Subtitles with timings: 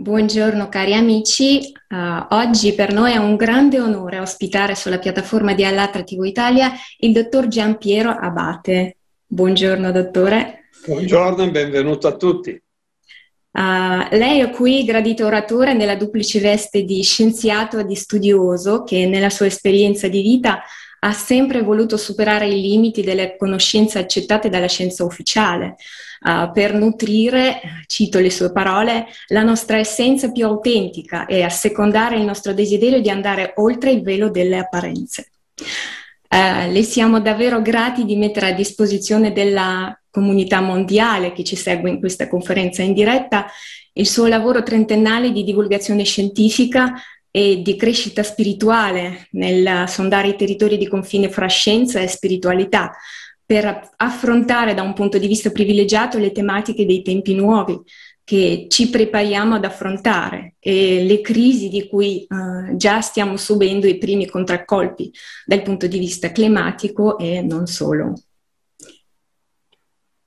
[0.00, 5.62] Buongiorno cari amici, uh, oggi per noi è un grande onore ospitare sulla piattaforma di
[5.62, 8.96] Allatra TV Italia il dottor Giampiero Abate.
[9.26, 10.70] Buongiorno dottore.
[10.86, 12.50] Buongiorno e benvenuto a tutti.
[13.50, 19.04] Uh, lei è qui gradito oratore nella duplice veste di scienziato e di studioso che
[19.04, 20.62] nella sua esperienza di vita
[21.00, 25.76] ha sempre voluto superare i limiti delle conoscenze accettate dalla scienza ufficiale
[26.22, 32.24] uh, per nutrire, cito le sue parole, la nostra essenza più autentica e assecondare il
[32.24, 35.30] nostro desiderio di andare oltre il velo delle apparenze.
[36.28, 41.90] Uh, le siamo davvero grati di mettere a disposizione della comunità mondiale che ci segue
[41.90, 43.46] in questa conferenza in diretta
[43.94, 46.94] il suo lavoro trentennale di divulgazione scientifica
[47.30, 52.92] e di crescita spirituale nel sondare i territori di confine fra scienza e spiritualità,
[53.44, 57.80] per affrontare da un punto di vista privilegiato le tematiche dei tempi nuovi
[58.22, 63.98] che ci prepariamo ad affrontare e le crisi di cui uh, già stiamo subendo i
[63.98, 65.12] primi contraccolpi
[65.44, 68.14] dal punto di vista climatico e non solo.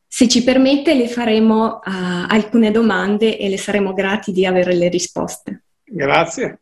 [0.05, 1.81] Se ci permette le faremo uh,
[2.27, 5.63] alcune domande e le saremo grati di avere le risposte.
[5.85, 6.59] Grazie.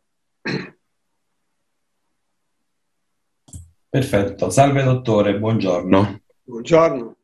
[3.90, 6.22] Perfetto, salve dottore, buongiorno.
[6.44, 7.18] Buongiorno.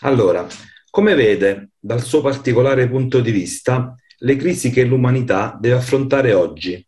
[0.00, 0.46] Allora,
[0.90, 6.84] come vede, dal suo particolare punto di vista, le crisi che l'umanità deve affrontare oggi?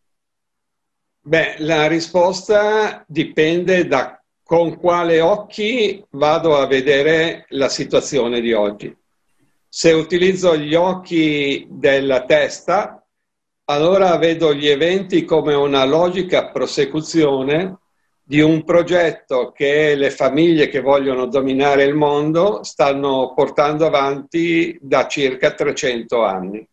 [1.25, 8.95] Beh, la risposta dipende da con quale occhi vado a vedere la situazione di oggi.
[9.69, 13.02] Se utilizzo gli occhi della testa,
[13.65, 17.79] allora vedo gli eventi come una logica prosecuzione
[18.23, 25.07] di un progetto che le famiglie che vogliono dominare il mondo stanno portando avanti da
[25.07, 26.67] circa 300 anni.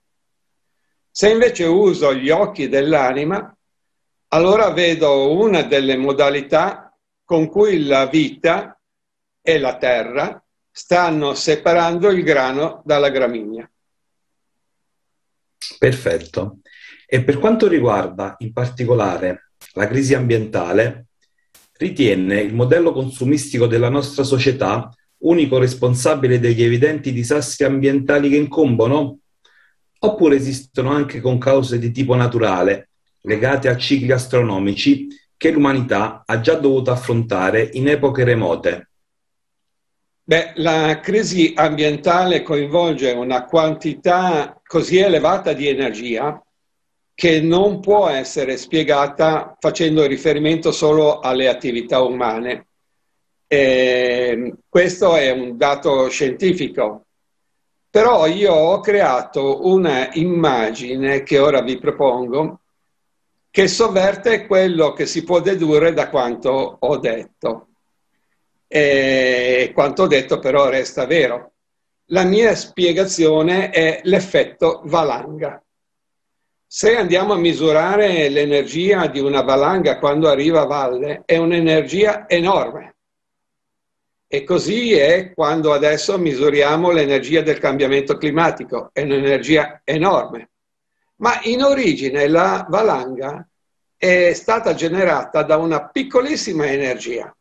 [1.12, 3.54] Se invece uso gli occhi dell'anima,
[4.30, 8.80] allora vedo una delle modalità con cui la vita
[9.42, 10.42] e la terra
[10.72, 13.70] stanno separando il grano dalla gramigna.
[15.78, 16.60] Perfetto.
[17.12, 21.08] E per quanto riguarda in particolare la crisi ambientale,
[21.80, 24.94] ritiene il modello consumistico della nostra società
[25.24, 29.22] unico responsabile degli evidenti disastri ambientali che incombono?
[30.02, 32.90] Oppure esistono anche con cause di tipo naturale,
[33.22, 38.90] legate a cicli astronomici, che l'umanità ha già dovuto affrontare in epoche remote?
[40.24, 46.40] Beh, la crisi ambientale coinvolge una quantità così elevata di energia
[47.20, 52.68] che non può essere spiegata facendo riferimento solo alle attività umane.
[53.46, 57.08] E questo è un dato scientifico.
[57.90, 62.62] Però io ho creato una immagine che ora vi propongo
[63.52, 67.68] che sovverte quello che si può dedurre da quanto ho detto.
[68.66, 71.52] E quanto ho detto però resta vero.
[72.12, 75.62] La mia spiegazione è l'effetto valanga.
[76.72, 82.98] Se andiamo a misurare l'energia di una valanga quando arriva a valle, è un'energia enorme.
[84.28, 90.52] E così è quando adesso misuriamo l'energia del cambiamento climatico, è un'energia enorme.
[91.16, 93.50] Ma in origine la valanga
[93.98, 97.36] è stata generata da una piccolissima energia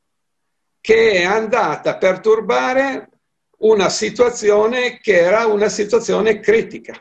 [0.80, 3.10] che è andata a perturbare
[3.58, 6.98] una situazione che era una situazione critica.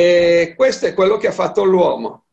[0.00, 2.24] E questo è quello che ha fatto l'uomo.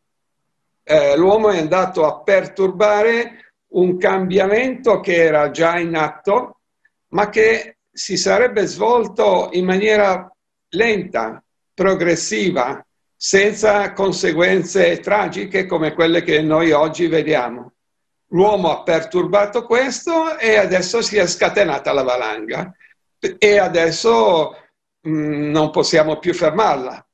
[0.83, 6.61] Eh, l'uomo è andato a perturbare un cambiamento che era già in atto,
[7.09, 10.33] ma che si sarebbe svolto in maniera
[10.69, 12.81] lenta, progressiva,
[13.17, 17.73] senza conseguenze tragiche come quelle che noi oggi vediamo.
[18.27, 22.73] L'uomo ha perturbato questo e adesso si è scatenata la valanga
[23.37, 24.55] e adesso
[25.01, 27.06] mh, mm, non possiamo più fermarla.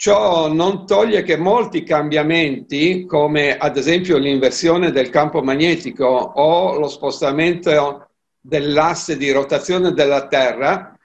[0.00, 6.88] Ciò non toglie che molti cambiamenti, come ad esempio l'inversione del campo magnetico o lo
[6.88, 8.08] spostamento
[8.40, 10.98] dell'asse di rotazione della Terra,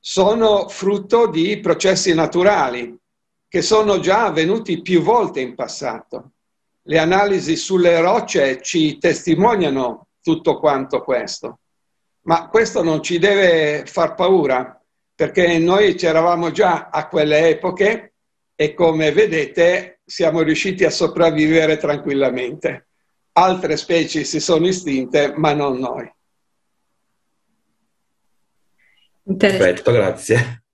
[0.00, 2.96] sono frutto di processi naturali
[3.46, 6.30] che sono già avvenuti più volte in passato.
[6.84, 11.58] Le analisi sulle rocce ci testimoniano tutto quanto questo,
[12.22, 14.82] ma questo non ci deve far paura,
[15.14, 18.07] perché noi c'eravamo già a quelle epoche
[18.60, 22.88] e come vedete siamo riusciti a sopravvivere tranquillamente.
[23.34, 26.12] Altre specie si sono estinte, ma non noi.
[29.36, 30.64] Perfetto, grazie.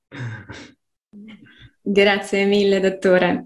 [1.87, 3.45] Grazie mille, dottore.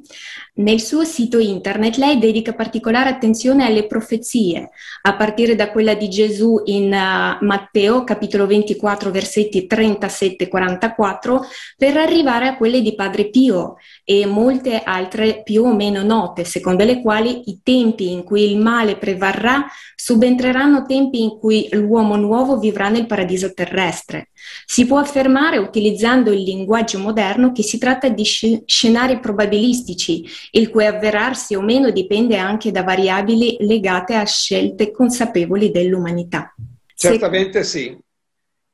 [0.58, 4.70] Nel suo sito internet lei dedica particolare attenzione alle profezie,
[5.02, 11.40] a partire da quella di Gesù in uh, Matteo, capitolo 24, versetti 37-44,
[11.76, 13.74] per arrivare a quelle di Padre Pio
[14.04, 18.58] e molte altre più o meno note, secondo le quali i tempi in cui il
[18.58, 24.30] male prevarrà subentreranno tempi in cui l'uomo nuovo vivrà nel paradiso terrestre.
[24.66, 30.86] Si può affermare, utilizzando il linguaggio moderno, che si tratta di scenari probabilistici, il cui
[30.86, 36.54] avverarsi o meno dipende anche da variabili legate a scelte consapevoli dell'umanità.
[36.94, 37.96] Certamente sì.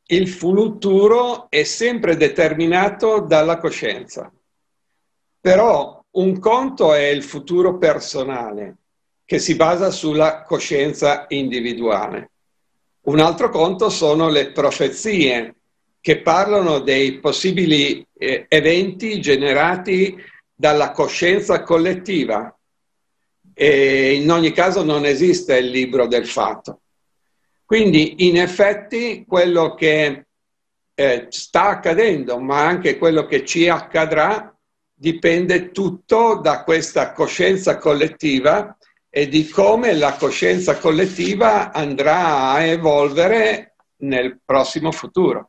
[0.06, 4.30] Il futuro è sempre determinato dalla coscienza.
[5.40, 8.76] Però un conto è il futuro personale,
[9.24, 12.30] che si basa sulla coscienza individuale.
[13.04, 15.56] Un altro conto sono le profezie,
[16.04, 20.14] che parlano dei possibili eh, eventi generati
[20.54, 22.54] dalla coscienza collettiva.
[23.54, 26.82] E in ogni caso non esiste il libro del fatto.
[27.64, 30.26] Quindi in effetti quello che
[30.94, 34.54] eh, sta accadendo, ma anche quello che ci accadrà,
[34.92, 38.76] dipende tutto da questa coscienza collettiva
[39.08, 45.48] e di come la coscienza collettiva andrà a evolvere nel prossimo futuro.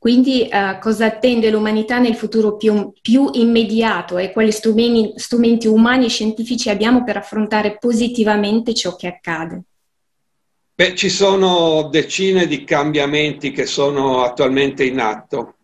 [0.00, 6.06] Quindi eh, cosa attende l'umanità nel futuro più, più immediato e quali strumenti, strumenti, umani
[6.06, 9.62] e scientifici abbiamo per affrontare positivamente ciò che accade?
[10.74, 15.56] Beh, ci sono decine di cambiamenti che sono attualmente in atto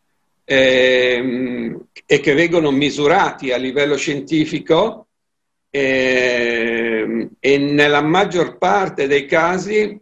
[0.44, 5.06] ehm, e che vengono misurati a livello scientifico
[5.70, 9.98] ehm, e nella maggior parte dei casi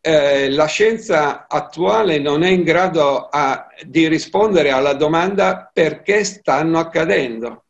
[0.00, 6.78] eh, la scienza attuale non è in grado a, di rispondere alla domanda perché stanno
[6.78, 7.64] accadendo.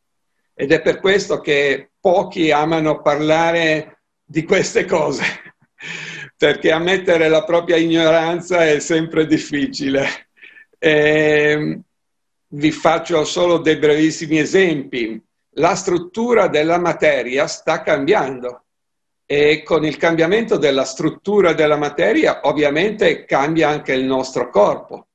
[0.54, 5.22] Ed è per questo che pochi amano parlare di queste cose,
[6.36, 10.28] perché ammettere la propria ignoranza è sempre difficile.
[10.78, 11.82] E ehm,
[12.50, 15.20] vi faccio solo dei brevissimi esempi.
[15.52, 18.64] La struttura della materia sta cambiando
[19.30, 25.08] e con il cambiamento della struttura della materia ovviamente cambia anche il nostro corpo.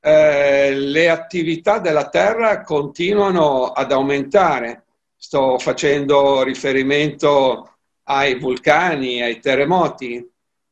[0.00, 4.84] Eh, le attività della Terra continuano ad aumentare.
[5.14, 7.74] Sto facendo riferimento
[8.04, 10.26] ai vulcani, ai terremoti,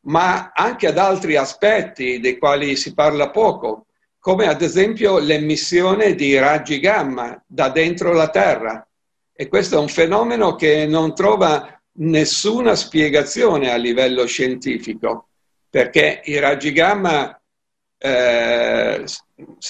[0.06, 3.88] ma anche ad altri aspetti dei quali si parla poco,
[4.18, 8.88] come ad esempio l'emissione di raggi gamma da dentro la Terra.
[9.34, 15.28] E questo è un fenomeno che non trova nessuna spiegazione a livello scientifico,
[15.68, 17.38] perché i raggi gamma
[17.98, 19.04] eh,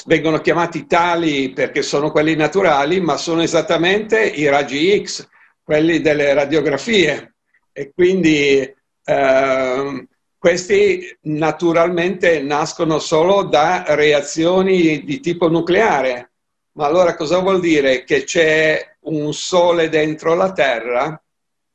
[0.06, 5.28] vengono chiamati tali perché sono quelli naturali, ma sono esattamente i raggi X,
[5.62, 7.34] quelli delle radiografie.
[7.72, 8.74] E quindi
[9.04, 10.06] eh,
[10.38, 16.32] questi naturalmente nascono solo da reazioni di tipo nucleare.
[16.72, 18.04] Ma allora cosa vuol dire?
[18.04, 21.23] Che c'è un sole dentro la Terra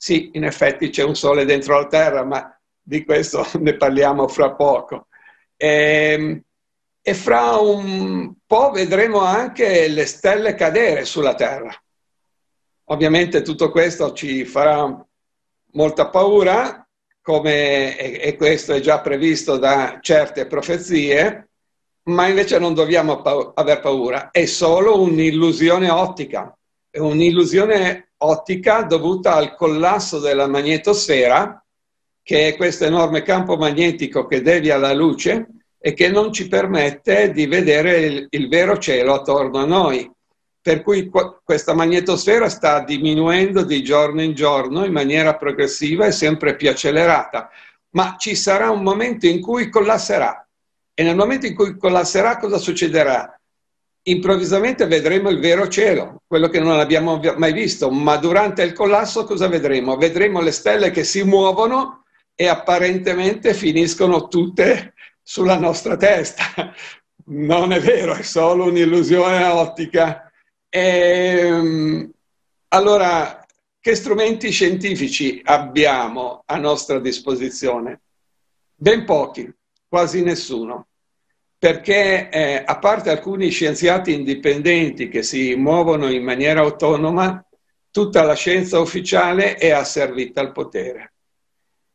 [0.02, 4.56] sì, in effetti c'è un sole dentro la Terra, ma di questo ne parliamo fra
[4.56, 5.08] poco.
[5.58, 6.42] E, ehm,
[7.02, 11.72] e fra un po' vedremo anche le stelle cadere sulla Terra.
[12.86, 15.06] Ovviamente tutto questo ci farà
[15.74, 16.88] molta paura,
[17.22, 21.50] come, e, questo è già previsto da certe profezie,
[22.04, 26.58] ma invece non dobbiamo pa- aver paura, è solo un'illusione ottica,
[26.92, 31.64] è un'illusione ottica dovuta al collasso della magnetosfera,
[32.24, 35.48] che è questo enorme campo magnetico che devia la luce
[35.80, 40.10] e che non ci permette di vedere il, il vero cielo attorno a noi.
[40.62, 41.10] Per cui
[41.44, 47.50] questa magnetosfera sta diminuendo di giorno in giorno in maniera progressiva e sempre più accelerata,
[47.92, 50.46] ma ci sarà un momento in cui collasserà.
[50.94, 53.39] E nel momento in cui collasserà cosa succederà?
[54.04, 59.26] Improvvisamente vedremo il vero cielo, quello che non abbiamo mai visto, ma durante il collasso
[59.26, 59.98] cosa vedremo?
[59.98, 62.04] Vedremo le stelle che si muovono
[62.36, 66.44] e apparentemente finiscono tutte sulla nostra testa.
[67.32, 70.32] Non è vero, è solo un'illusione ottica.
[70.68, 72.12] E, ehm,
[72.70, 73.46] allora,
[73.80, 78.02] che strumenti scientifici abbiamo a nostra disposizione?
[78.74, 79.48] Ben pochi,
[79.88, 80.88] quasi nessuno
[81.60, 87.46] perché eh, a parte alcuni scienziati indipendenti che si muovono in maniera autonoma,
[87.92, 91.14] tutta la scienza ufficiale è asservita al potere.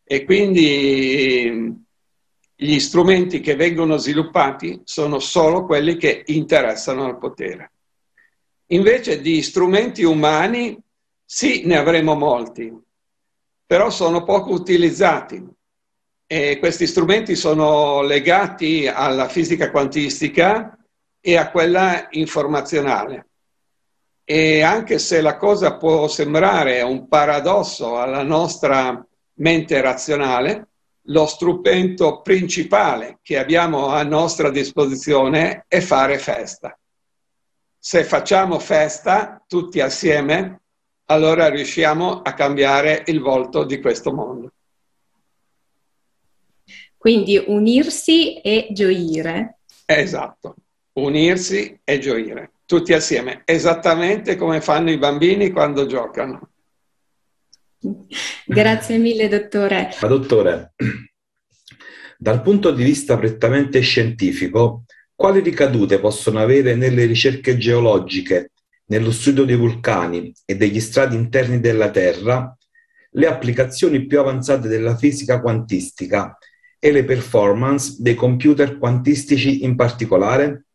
[0.05, 1.83] E quindi
[2.57, 7.73] Gli strumenti che vengono sviluppati sono solo quelli che interessano al potere.
[8.69, 10.79] Invece di strumenti umani,
[11.25, 12.73] sì, ne avremo molti,
[13.67, 15.45] però sono poco utilizzati.
[16.35, 20.77] E questi strumenti sono legati alla fisica quantistica
[21.21, 23.29] e a quella informazionale.
[24.25, 29.01] E anche se la cosa può sembrare un paradosso alla nostra
[29.35, 30.71] mente razionale,
[31.03, 36.77] lo strumento principale che abbiamo a nostra disposizione è fare festa.
[37.79, 40.63] Se facciamo festa tutti assieme,
[41.05, 44.51] allora riusciamo a cambiare il volto di questo mondo.
[47.05, 49.59] Quindi unirsi e gioire.
[49.85, 50.55] Esatto,
[50.95, 56.49] unirsi e gioire, tutti assieme, esattamente come fanno i bambini quando giocano.
[58.47, 59.91] Grazie mille, dottore.
[60.01, 60.73] Ma dottore,
[62.17, 64.85] dal punto di vista prettamente scientifico,
[65.15, 68.53] quali ricadute possono avere nelle ricerche geologiche,
[68.87, 72.57] nello studio dei vulcani e degli strati interni della Terra,
[73.11, 76.35] le applicazioni più avanzate della fisica quantistica
[76.85, 80.67] e le performance dei computer quantistici in particolare?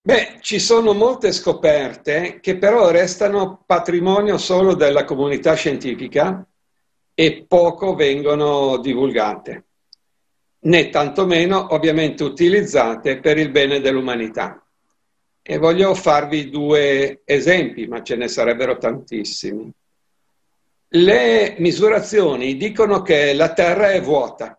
[0.00, 6.42] Beh, ci sono molte scoperte che però restano patrimonio solo della comunità scientifica
[7.12, 9.66] e poco vengono divulgate,
[10.60, 14.66] né tantomeno ovviamente utilizzate per il bene dell'umanità.
[15.42, 19.70] E voglio farvi due esempi, ma ce ne sarebbero tantissimi.
[20.90, 24.58] Le misurazioni dicono che la Terra è vuota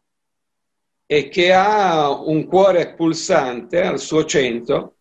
[1.08, 4.98] e che ha un cuore pulsante al suo centro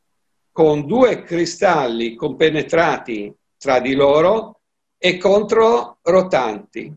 [0.50, 4.60] con due cristalli compenetrati tra di loro
[4.96, 6.94] e controrotanti,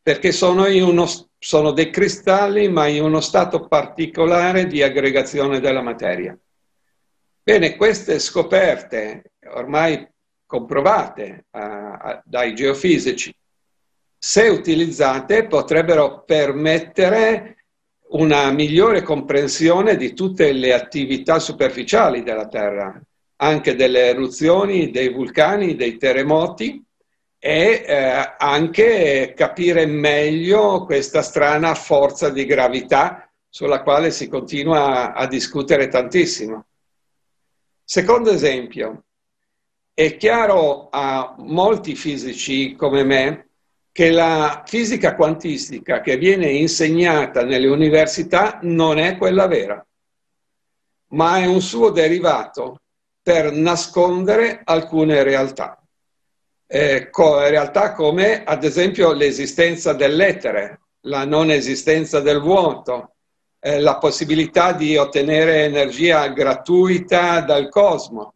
[0.00, 1.06] perché sono, uno,
[1.38, 6.36] sono dei cristalli ma in uno stato particolare di aggregazione della materia.
[7.42, 10.08] Bene, queste scoperte ormai
[10.46, 13.34] comprovate uh, dai geofisici
[14.22, 17.64] se utilizzate, potrebbero permettere
[18.10, 23.00] una migliore comprensione di tutte le attività superficiali della Terra,
[23.36, 26.84] anche delle eruzioni, dei vulcani, dei terremoti
[27.38, 35.26] e eh, anche capire meglio questa strana forza di gravità sulla quale si continua a,
[35.26, 36.66] discutere tantissimo.
[37.82, 39.04] Secondo esempio,
[39.94, 43.49] è chiaro a molti fisici come me
[43.92, 49.84] che la fisica quantistica che viene insegnata nelle università non è quella vera,
[51.08, 52.80] ma è un suo derivato
[53.22, 55.82] per nascondere alcune realtà.
[56.66, 63.14] Eh, co- realtà come ad esempio l'esistenza dell'etere, la non esistenza del vuoto,
[63.58, 68.32] eh, la possibilità di ottenere energia gratuita dal cosmo.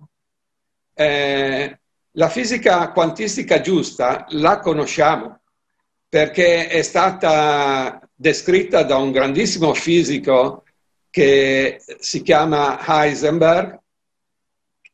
[0.93, 1.79] Eh,
[2.17, 5.41] la fisica quantistica giusta la conosciamo,
[6.14, 10.62] perché è stata descritta da un grandissimo fisico
[11.11, 13.80] che si chiama Heisenberg,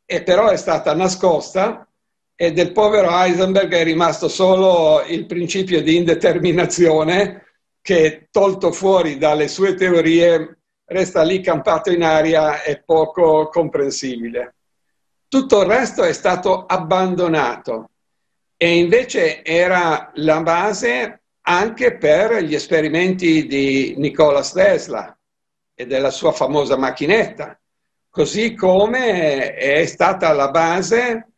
[0.03, 1.87] e però è stata nascosta
[2.35, 7.45] e del povero Heisenberg è rimasto solo il principio di indeterminazione
[7.83, 14.55] che tolto fuori dalle sue teorie resta lì campato in aria e poco comprensibile.
[15.27, 17.90] Tutto il resto è stato abbandonato
[18.63, 25.17] e invece era la base anche per gli esperimenti di Nikola Tesla
[25.73, 27.59] e della sua famosa macchinetta,
[28.11, 31.29] così come è stata la base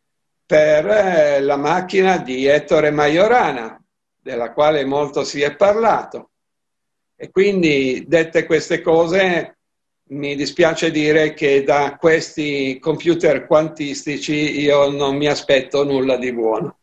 [0.44, 3.82] per eh, la macchina di Ettore Majorana,
[4.20, 6.32] della quale molto si è parlato.
[7.16, 9.56] E quindi, dette queste cose,
[10.08, 16.80] mi dispiace dire che da questi computer quantistici io non mi aspetto nulla di buono.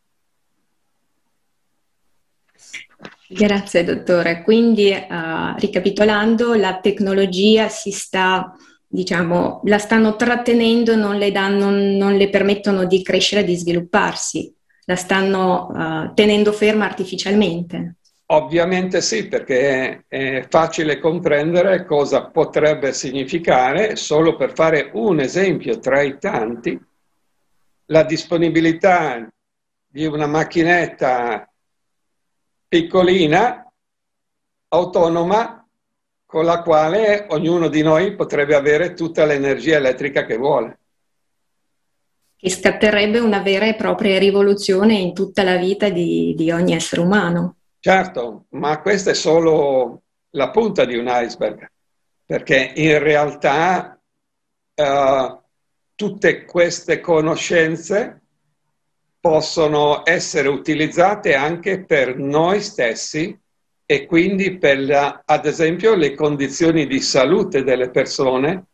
[3.32, 4.42] Grazie dottore.
[4.42, 8.54] Quindi uh, ricapitolando, la tecnologia si sta,
[8.86, 14.96] diciamo, la stanno trattenendo, non le, danno, non le permettono di crescere, di svilupparsi, la
[14.96, 17.96] stanno uh, tenendo ferma artificialmente.
[18.26, 26.00] Ovviamente sì, perché è facile comprendere cosa potrebbe significare, solo per fare un esempio tra
[26.00, 26.80] i tanti,
[27.86, 29.28] la disponibilità
[29.86, 31.46] di una macchinetta
[32.72, 33.70] piccolina,
[34.68, 35.68] autonoma,
[36.24, 40.78] con la quale ognuno di noi potrebbe avere tutta l'energia elettrica che vuole.
[42.34, 47.02] Che scatterebbe una vera e propria rivoluzione in tutta la vita di, di ogni essere
[47.02, 47.56] umano.
[47.78, 51.70] Certo, ma questa è solo la punta di un iceberg,
[52.24, 54.00] perché in realtà
[54.76, 55.40] uh,
[55.94, 58.21] tutte queste conoscenze
[59.22, 63.38] possono essere utilizzate anche per noi stessi
[63.86, 68.64] e quindi per, la, ad esempio, le condizioni di salute delle persone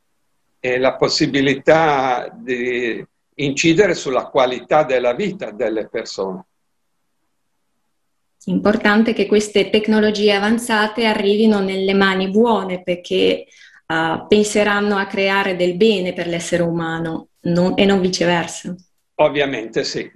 [0.58, 6.46] e la possibilità di incidere sulla qualità della vita delle persone.
[8.46, 13.44] Importante che queste tecnologie avanzate arrivino nelle mani buone perché
[13.86, 18.74] uh, penseranno a creare del bene per l'essere umano non, e non viceversa.
[19.16, 20.10] Ovviamente sì.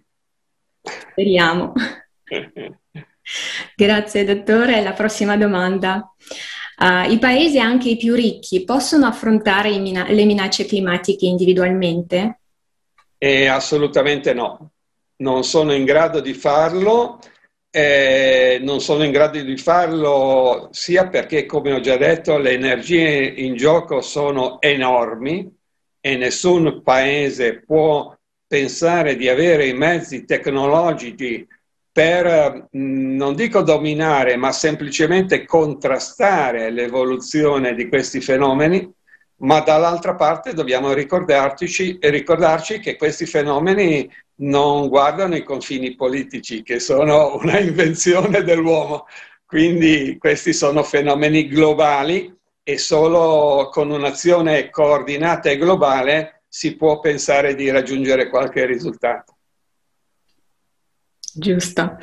[0.82, 1.72] Speriamo.
[3.76, 4.82] Grazie dottore.
[4.82, 6.12] La prossima domanda.
[6.78, 12.40] Uh, I paesi anche i più ricchi possono affrontare mina- le minacce climatiche individualmente?
[13.18, 14.72] Eh, assolutamente no.
[15.16, 17.20] Non sono in grado di farlo.
[17.70, 23.24] Eh, non sono in grado di farlo sia perché, come ho già detto, le energie
[23.24, 25.50] in gioco sono enormi
[26.00, 28.14] e nessun paese può
[28.52, 31.48] pensare di avere i mezzi tecnologici
[31.90, 38.86] per, mm, non dico dominare, ma semplicemente contrastare l'evoluzione di questi fenomeni,
[39.36, 44.06] ma dall'altra parte dobbiamo ricordarci, ricordarci che questi fenomeni
[44.40, 49.06] non guardano i confini politici, che sono una invenzione dell'uomo.
[49.46, 52.30] Quindi questi sono fenomeni globali
[52.62, 59.38] e solo con un'azione coordinata e globale si può pensare di raggiungere qualche risultato.
[61.34, 61.82] Giusto.
[61.82, 61.96] Uh,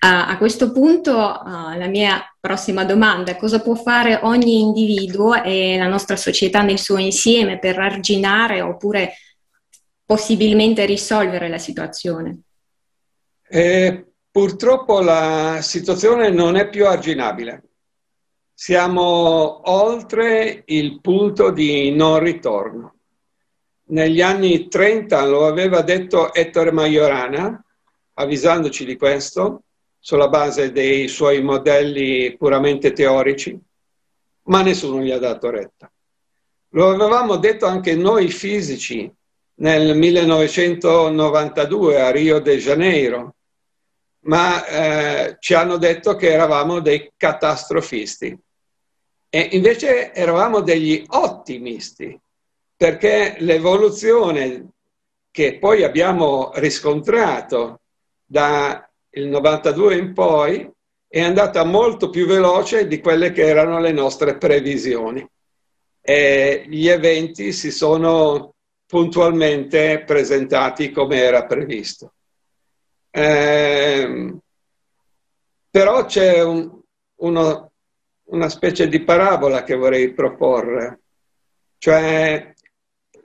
[0.00, 5.76] a questo punto uh, la mia prossima domanda è cosa può fare ogni individuo e
[5.78, 9.12] la nostra società nel suo insieme per arginare oppure
[10.04, 12.40] possibilmente risolvere la situazione?
[13.48, 17.62] Eh, purtroppo la situazione non è più arginabile.
[18.52, 22.95] Siamo oltre il punto di non ritorno.
[23.88, 27.64] Negli anni 30 lo aveva detto Ettore Majorana,
[28.14, 29.62] avvisandoci di questo
[30.00, 33.56] sulla base dei suoi modelli puramente teorici,
[34.44, 35.88] ma nessuno gli ha dato retta.
[36.70, 39.08] Lo avevamo detto anche noi fisici
[39.58, 43.36] nel 1992 a Rio de Janeiro,
[44.20, 48.36] ma eh, ci hanno detto che eravamo dei catastrofisti.
[49.28, 52.18] E invece eravamo degli ottimisti,
[52.76, 54.68] perché l'evoluzione
[55.30, 57.80] che poi abbiamo riscontrato
[58.24, 60.70] dal 92 in poi
[61.08, 65.26] è andata molto più veloce di quelle che erano le nostre previsioni.
[66.00, 68.54] E gli eventi si sono
[68.86, 72.12] puntualmente presentati come era previsto.
[73.10, 74.34] Eh,
[75.70, 76.80] però c'è un,
[77.16, 77.72] uno,
[78.24, 81.00] una specie di parabola che vorrei proporre,
[81.78, 82.54] cioè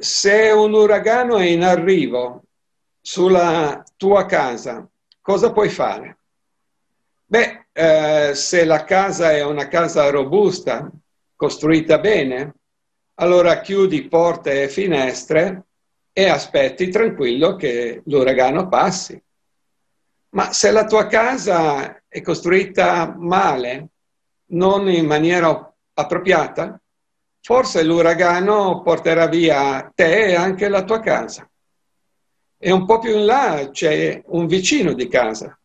[0.02, 2.44] se un uragano è in arrivo
[3.00, 4.88] sulla tua casa
[5.22, 6.18] cosa puoi fare?
[7.26, 10.92] Beh, eh, se la casa è una casa robusta,
[11.36, 12.56] costruita bene,
[13.16, 15.66] allora chiudi porte e finestre
[16.12, 19.22] e aspetti tranquillo che l'uragano passi.
[20.30, 23.90] Ma se la tua casa è costruita male,
[24.48, 26.81] non in maniera appropriata,
[27.42, 31.50] forse l'uragano porterà via te e anche la tua casa
[32.58, 35.60] e un po' più in là c'è un vicino di casa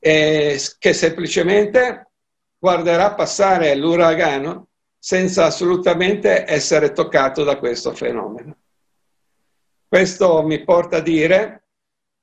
[0.00, 2.10] eh, che semplicemente
[2.58, 8.56] guarderà passare l'uragano senza assolutamente essere toccato da questo fenomeno.
[9.86, 11.64] Questo mi porta a dire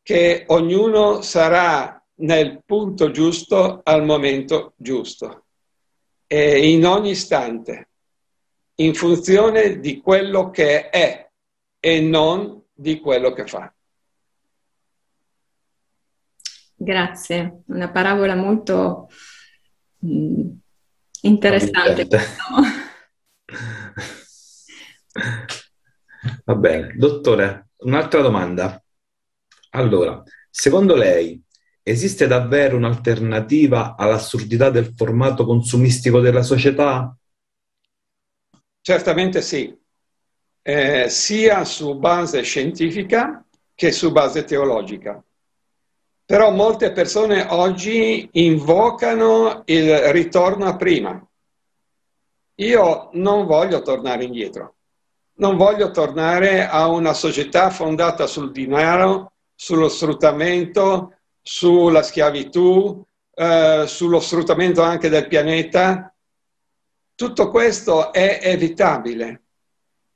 [0.03, 5.45] che ognuno sarà nel punto giusto al momento giusto
[6.27, 7.89] e in ogni istante,
[8.79, 11.29] in funzione di quello che è
[11.79, 13.71] e non di quello che fa.
[16.79, 19.09] Grazie, una parabola molto
[20.05, 20.49] mm,
[21.21, 22.07] interessante.
[26.43, 28.81] Va bene, dottore, un'altra domanda.
[29.71, 31.41] Allora, secondo lei
[31.81, 37.15] esiste davvero un'alternativa all'assurdità del formato consumistico della società?
[38.87, 39.77] Certamente sì
[40.61, 43.45] eh, sia su base scientifica
[43.75, 45.21] che su base teologica.
[46.23, 51.21] Però molte persone oggi invocano il ritorno a prima.
[52.55, 54.75] Io non voglio tornare indietro,
[55.39, 64.21] non voglio tornare a una società fondata sul denaro, sullo sfruttamento, sulla schiavitù, eh, sullo
[64.21, 66.09] sfruttamento anche del pianeta
[67.17, 69.41] Tutto questo è evitabile,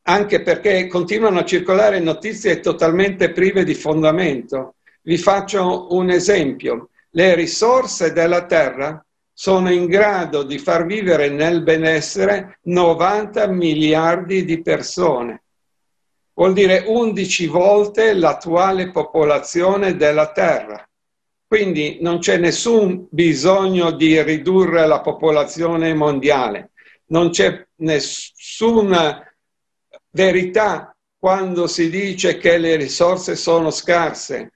[0.04, 4.76] anche perché continuano a circolare notizie totalmente prive di fondamento.
[5.02, 6.90] Vi faccio un esempio.
[7.10, 14.62] Le risorse della Terra sono in grado di far vivere nel benessere 90 miliardi di
[14.62, 15.42] persone.
[16.34, 20.88] Vuol dire 11 volte l'attuale popolazione della Terra.
[21.48, 26.71] Quindi non c'è nessun bisogno di ridurre la popolazione mondiale
[27.12, 29.26] non c'è nessuna
[30.10, 34.52] verità quando si dice che le risorse sono scarse.